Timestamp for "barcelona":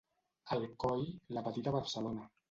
1.77-2.25